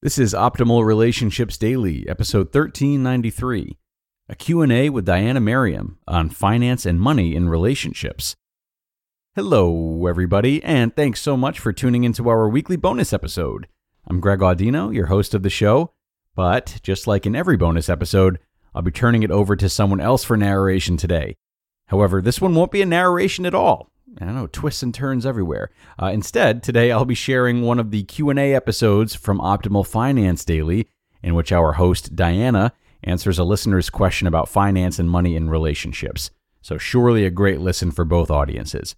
[0.00, 3.76] This is Optimal Relationships Daily, episode 1393,
[4.28, 8.36] a Q&A with Diana Merriam on finance and money in relationships.
[9.34, 13.66] Hello everybody, and thanks so much for tuning into our weekly bonus episode.
[14.06, 15.90] I'm Greg Audino, your host of the show,
[16.36, 18.38] but just like in every bonus episode,
[18.76, 21.34] I'll be turning it over to someone else for narration today.
[21.86, 23.90] However, this one won't be a narration at all.
[24.20, 25.70] I don't know, twists and turns everywhere.
[26.00, 30.88] Uh, instead, today I'll be sharing one of the Q&A episodes from Optimal Finance Daily,
[31.22, 32.72] in which our host Diana
[33.04, 36.30] answers a listener's question about finance and money in relationships.
[36.62, 38.96] So surely a great listen for both audiences.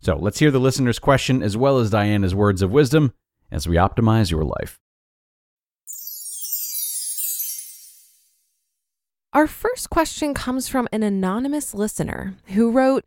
[0.00, 3.12] So let's hear the listener's question as well as Diana's words of wisdom
[3.50, 4.80] as we optimize your life.
[9.32, 13.04] Our first question comes from an anonymous listener who wrote,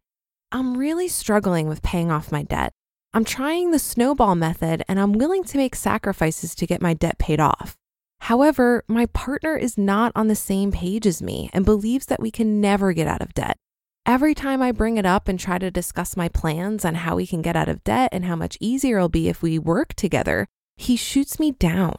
[0.54, 2.74] I'm really struggling with paying off my debt.
[3.14, 7.18] I'm trying the snowball method and I'm willing to make sacrifices to get my debt
[7.18, 7.78] paid off.
[8.22, 12.32] However, my partner is not on the same page as me and believes that we
[12.32, 13.58] can never get out of debt.
[14.06, 17.26] Every time I bring it up and try to discuss my plans on how we
[17.26, 20.48] can get out of debt and how much easier it'll be if we work together,
[20.76, 21.96] he shoots me down.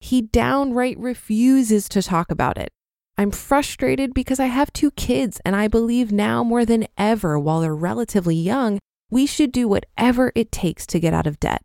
[0.00, 2.70] He downright refuses to talk about it.
[3.18, 7.60] I'm frustrated because I have two kids, and I believe now more than ever, while
[7.60, 8.78] they're relatively young,
[9.10, 11.62] we should do whatever it takes to get out of debt.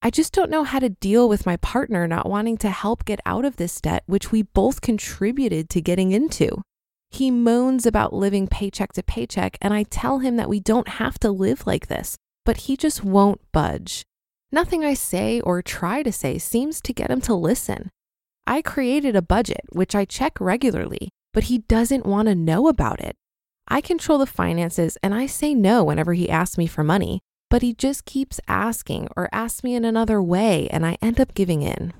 [0.00, 3.20] I just don't know how to deal with my partner not wanting to help get
[3.26, 6.62] out of this debt, which we both contributed to getting into.
[7.10, 11.18] He moans about living paycheck to paycheck, and I tell him that we don't have
[11.20, 14.04] to live like this, but he just won't budge.
[14.52, 17.90] Nothing I say or try to say seems to get him to listen.
[18.48, 22.98] I created a budget, which I check regularly, but he doesn't want to know about
[22.98, 23.14] it.
[23.68, 27.20] I control the finances and I say no whenever he asks me for money,
[27.50, 31.34] but he just keeps asking or asks me in another way, and I end up
[31.34, 31.92] giving in.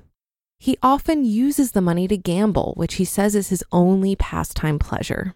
[0.59, 5.35] He often uses the money to gamble, which he says is his only pastime pleasure.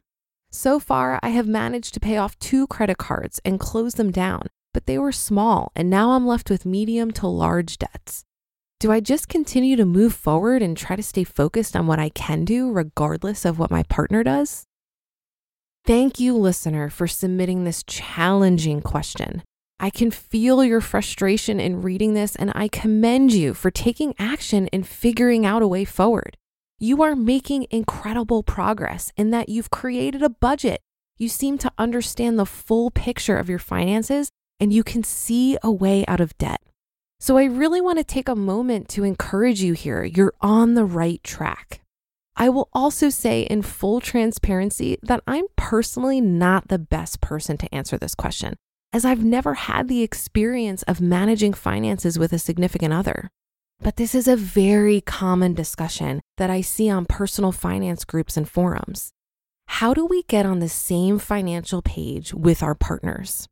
[0.49, 4.47] So far, I have managed to pay off two credit cards and close them down,
[4.73, 8.25] but they were small, and now I'm left with medium to large debts.
[8.83, 12.09] Do I just continue to move forward and try to stay focused on what I
[12.09, 14.65] can do, regardless of what my partner does?
[15.85, 19.41] Thank you, listener, for submitting this challenging question.
[19.79, 24.67] I can feel your frustration in reading this, and I commend you for taking action
[24.73, 26.35] and figuring out a way forward.
[26.77, 30.81] You are making incredible progress in that you've created a budget.
[31.17, 34.29] You seem to understand the full picture of your finances,
[34.59, 36.59] and you can see a way out of debt.
[37.23, 40.03] So I really want to take a moment to encourage you here.
[40.03, 41.79] You're on the right track.
[42.35, 47.73] I will also say in full transparency that I'm personally not the best person to
[47.73, 48.57] answer this question,
[48.91, 53.29] as I've never had the experience of managing finances with a significant other.
[53.79, 58.49] But this is a very common discussion that I see on personal finance groups and
[58.49, 59.13] forums.
[59.67, 63.47] How do we get on the same financial page with our partners?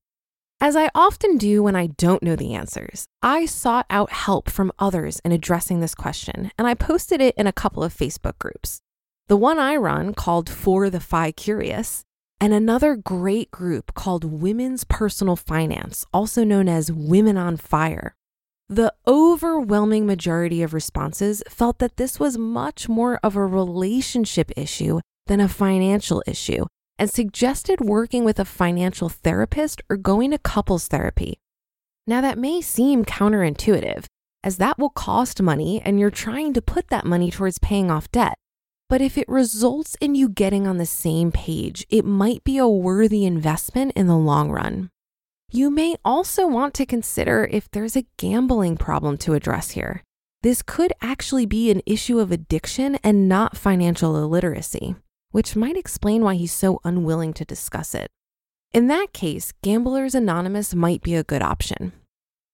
[0.64, 4.72] As I often do when I don't know the answers, I sought out help from
[4.78, 8.80] others in addressing this question, and I posted it in a couple of Facebook groups.
[9.28, 12.04] The one I run called For the Fi Curious,
[12.40, 18.14] and another great group called Women's Personal Finance, also known as Women on Fire.
[18.70, 25.00] The overwhelming majority of responses felt that this was much more of a relationship issue
[25.26, 26.68] than a financial issue,
[27.02, 31.40] and suggested working with a financial therapist or going to couples therapy.
[32.06, 34.06] Now, that may seem counterintuitive,
[34.44, 38.12] as that will cost money and you're trying to put that money towards paying off
[38.12, 38.36] debt.
[38.88, 42.68] But if it results in you getting on the same page, it might be a
[42.68, 44.92] worthy investment in the long run.
[45.52, 50.04] You may also want to consider if there's a gambling problem to address here.
[50.44, 54.98] This could actually be an issue of addiction and not financial illiteracy
[55.32, 58.10] which might explain why he's so unwilling to discuss it.
[58.74, 61.92] In that case, Gamblers Anonymous might be a good option.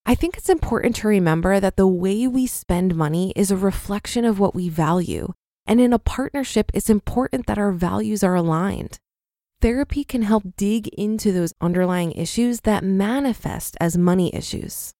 [0.05, 4.23] I think it's important to remember that the way we spend money is a reflection
[4.23, 5.33] of what we value,
[5.65, 8.99] and in a partnership, it's important that our values are aligned.
[9.59, 14.93] Therapy can help dig into those underlying issues that manifest as money issues.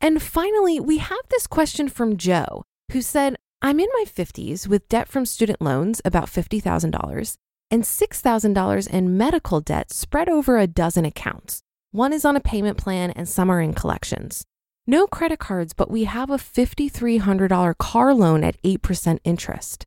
[0.00, 3.36] And finally, we have this question from Joe who said,
[3.66, 7.36] I'm in my 50s with debt from student loans, about $50,000,
[7.68, 11.62] and $6,000 in medical debt spread over a dozen accounts.
[11.90, 14.44] One is on a payment plan and some are in collections.
[14.86, 19.84] No credit cards, but we have a $5,300 car loan at 8% interest.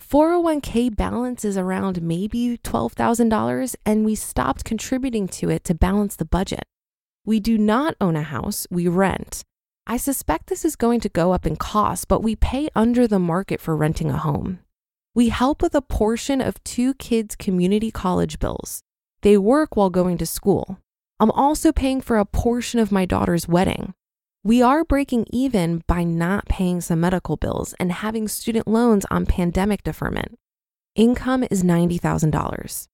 [0.00, 6.24] 401k balance is around maybe $12,000, and we stopped contributing to it to balance the
[6.24, 6.62] budget.
[7.24, 9.42] We do not own a house, we rent.
[9.88, 13.20] I suspect this is going to go up in cost, but we pay under the
[13.20, 14.58] market for renting a home.
[15.14, 18.82] We help with a portion of two kids' community college bills.
[19.22, 20.78] They work while going to school.
[21.20, 23.94] I'm also paying for a portion of my daughter's wedding.
[24.42, 29.24] We are breaking even by not paying some medical bills and having student loans on
[29.24, 30.36] pandemic deferment.
[30.96, 32.88] Income is $90,000.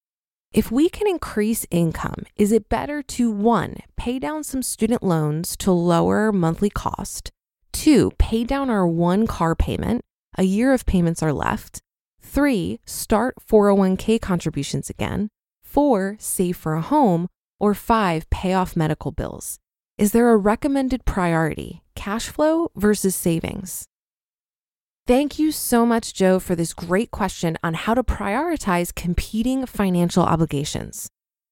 [0.52, 5.56] If we can increase income, is it better to one, pay down some student loans
[5.58, 7.30] to lower monthly cost,
[7.72, 10.02] two, pay down our one car payment,
[10.36, 11.80] a year of payments are left,
[12.20, 15.30] three, start 401k contributions again,
[15.64, 17.28] four, save for a home,
[17.58, 19.58] or five, pay off medical bills?
[19.96, 23.86] Is there a recommended priority, cash flow versus savings?
[25.04, 30.22] Thank you so much, Joe, for this great question on how to prioritize competing financial
[30.22, 31.08] obligations.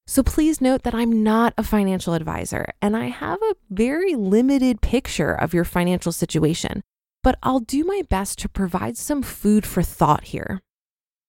[0.06, 4.80] So please note that I'm not a financial advisor and I have a very limited
[4.80, 6.82] picture of your financial situation,
[7.24, 10.60] but I'll do my best to provide some food for thought here.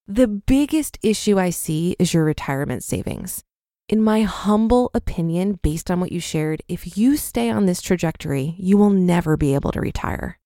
[0.08, 3.44] The biggest issue I see is your retirement savings.
[3.90, 8.54] In my humble opinion, based on what you shared, if you stay on this trajectory,
[8.60, 10.38] you will never be able to retire.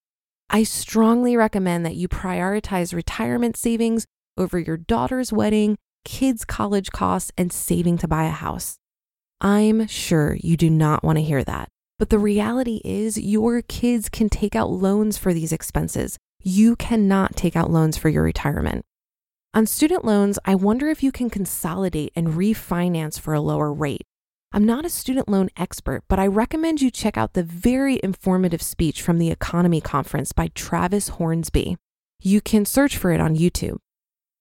[0.49, 4.05] I strongly recommend that you prioritize retirement savings
[4.37, 8.77] over your daughter's wedding, kids' college costs, and saving to buy a house.
[9.41, 11.69] I'm sure you do not want to hear that.
[11.97, 16.17] But the reality is, your kids can take out loans for these expenses.
[16.41, 18.85] You cannot take out loans for your retirement.
[19.53, 24.03] On student loans, I wonder if you can consolidate and refinance for a lower rate.
[24.55, 28.61] I'm not a student loan expert, but I recommend you check out the very informative
[28.61, 31.75] speech from the EconoMe Conference by Travis Hornsby.
[32.21, 33.79] You can search for it on YouTube.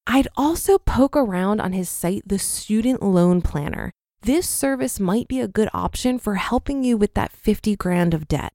[0.06, 3.90] I'd also poke around on his site, the Student Loan Planner.
[4.22, 8.28] This service might be a good option for helping you with that 50 grand of
[8.28, 8.52] debt.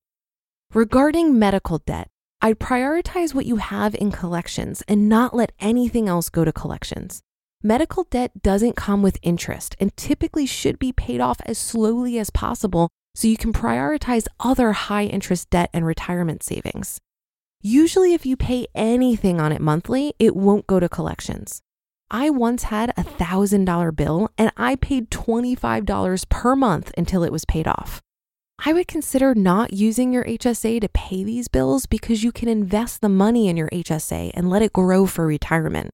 [0.73, 2.07] Regarding medical debt,
[2.39, 7.21] I'd prioritize what you have in collections and not let anything else go to collections.
[7.63, 12.29] Medical debt doesn't come with interest and typically should be paid off as slowly as
[12.29, 17.01] possible so you can prioritize other high interest debt and retirement savings.
[17.61, 21.61] Usually, if you pay anything on it monthly, it won't go to collections.
[22.09, 27.43] I once had a $1,000 bill and I paid $25 per month until it was
[27.43, 27.99] paid off.
[28.65, 33.01] I would consider not using your HSA to pay these bills because you can invest
[33.01, 35.91] the money in your HSA and let it grow for retirement.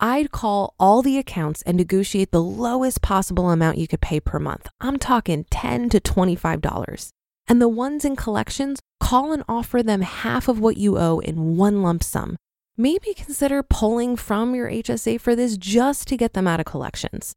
[0.00, 4.38] I'd call all the accounts and negotiate the lowest possible amount you could pay per
[4.38, 4.68] month.
[4.80, 7.10] I'm talking 10 to $25.
[7.46, 11.56] And the ones in collections, call and offer them half of what you owe in
[11.56, 12.36] one lump sum.
[12.76, 17.32] Maybe consider pulling from your HSA for this just to get them out of collections.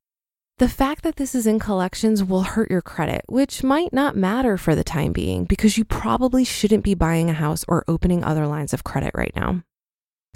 [0.57, 4.57] The fact that this is in collections will hurt your credit, which might not matter
[4.57, 8.47] for the time being because you probably shouldn't be buying a house or opening other
[8.47, 9.61] lines of credit right now.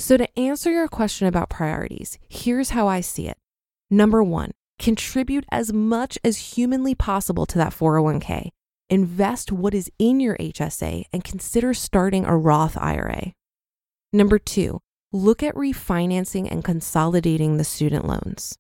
[0.02, 3.38] So, to answer your question about priorities, here's how I see it.
[3.92, 8.50] Number one, contribute as much as humanly possible to that 401k.
[8.90, 13.34] Invest what is in your HSA and consider starting a Roth IRA.
[14.12, 14.80] Number two,
[15.12, 18.58] look at refinancing and consolidating the student loans.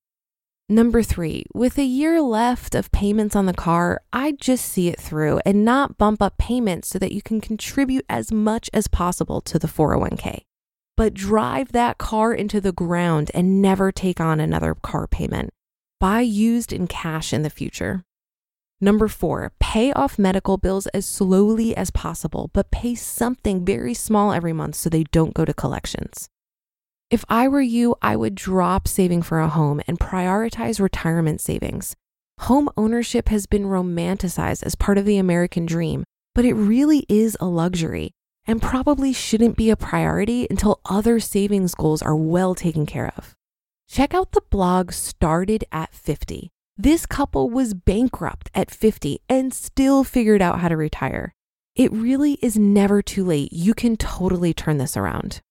[0.69, 5.01] Number three, with a year left of payments on the car, I'd just see it
[5.01, 9.41] through and not bump up payments so that you can contribute as much as possible
[9.41, 10.43] to the 401k.
[11.01, 15.49] But drive that car into the ground and never take on another car payment.
[15.99, 18.03] Buy used in cash in the future.
[18.79, 24.31] Number four, pay off medical bills as slowly as possible, but pay something very small
[24.31, 26.29] every month so they don't go to collections.
[27.09, 31.95] If I were you, I would drop saving for a home and prioritize retirement savings.
[32.41, 36.03] Home ownership has been romanticized as part of the American dream,
[36.35, 38.11] but it really is a luxury
[38.51, 43.33] and probably shouldn't be a priority until other savings goals are well taken care of.
[43.87, 46.51] Check out the blog Started at 50.
[46.77, 51.33] This couple was bankrupt at 50 and still figured out how to retire.
[51.75, 53.53] It really is never too late.
[53.53, 55.41] You can totally turn this around.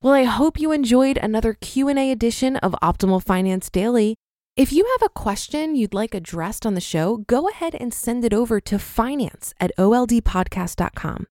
[0.00, 4.16] Well, I hope you enjoyed another Q&A edition of Optimal Finance Daily.
[4.56, 8.24] If you have a question you'd like addressed on the show, go ahead and send
[8.24, 11.26] it over to finance at oldpodcast.com.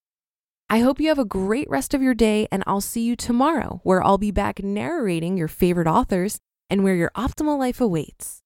[0.69, 3.79] I hope you have a great rest of your day, and I'll see you tomorrow,
[3.83, 6.39] where I'll be back narrating your favorite authors
[6.69, 8.42] and where your optimal life awaits.